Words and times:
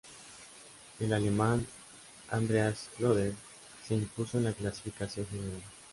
El 0.99 1.13
alemán 1.13 1.67
Andreas 2.31 2.89
Klöden 2.97 3.37
se 3.87 3.93
impuso 3.93 4.39
en 4.39 4.45
la 4.45 4.53
clasificación 4.53 5.27
general. 5.27 5.61